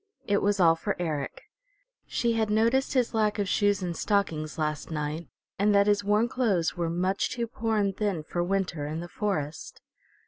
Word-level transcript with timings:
It 0.25 0.41
was 0.41 0.59
all 0.59 0.75
for 0.75 0.95
Eric. 0.99 1.43
She 2.07 2.33
had 2.33 2.49
noticed 2.49 2.95
his 2.95 3.13
lack 3.13 3.37
of 3.37 3.47
shoes 3.47 3.83
and 3.83 3.95
stockings 3.95 4.57
last 4.57 4.89
night, 4.89 5.27
and 5.59 5.75
that 5.75 5.85
his 5.85 6.03
worn 6.03 6.27
clothes 6.27 6.75
were 6.75 6.89
much 6.89 7.29
too 7.29 7.45
poor 7.45 7.77
and 7.77 7.95
thin 7.95 8.23
for 8.23 8.43
winter 8.43 8.87
in 8.87 8.99
the 8.99 9.07
forest. 9.07 9.79